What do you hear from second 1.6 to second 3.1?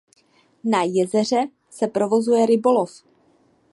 se provozuje rybolov.